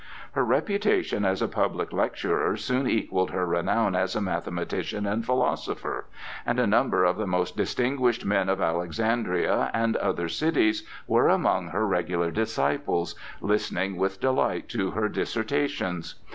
Her 0.31 0.43
reputation 0.43 1.25
as 1.25 1.43
a 1.43 1.47
public 1.47 1.93
lecturer 1.93 2.57
soon 2.57 2.87
equalled 2.89 3.29
her 3.29 3.45
renown 3.45 3.95
as 3.95 4.15
a 4.15 4.19
mathematician 4.19 5.05
and 5.05 5.23
philosopher, 5.23 6.05
and 6.43 6.59
a 6.59 6.65
number 6.65 7.03
of 7.03 7.17
the 7.17 7.27
most 7.27 7.55
distinguished 7.55 8.25
men 8.25 8.49
of 8.49 8.59
Alexandria 8.61 9.69
and 9.75 9.95
other 9.97 10.27
cities 10.27 10.81
were 11.05 11.27
among 11.29 11.67
her 11.67 11.85
regular 11.85 12.31
disciples, 12.31 13.13
listening 13.41 13.95
with 13.95 14.19
delight 14.19 14.67
to 14.69 14.89
her 14.89 15.07
dissertations. 15.07 16.15